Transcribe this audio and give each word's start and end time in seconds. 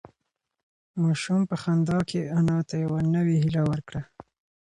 ماشوم 1.01 1.41
په 1.49 1.55
خندا 1.61 1.99
کې 2.09 2.21
انا 2.37 2.59
ته 2.67 2.75
یوه 2.83 2.99
نوې 3.15 3.35
هیله 3.43 3.61
ورکړه. 3.71 4.01